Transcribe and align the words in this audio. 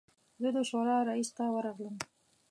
زه 0.41 0.49
د 0.55 0.57
شورا 0.69 0.97
رییس 1.07 1.29
ته 1.37 1.43
ورغلم. 1.55 1.95